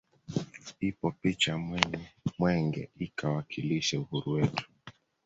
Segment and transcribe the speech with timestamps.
[0.81, 1.79] Ipo picha ya
[2.39, 4.65] mwenge ikiwakilisha uhuru wetu